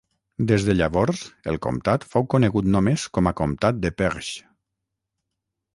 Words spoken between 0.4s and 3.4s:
Des de llavors el comtat fou conegut només com a